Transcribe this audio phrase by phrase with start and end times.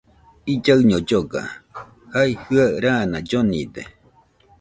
[0.53, 1.41] Illaiño lloga,
[2.13, 3.81] jae jɨaɨ raana llonide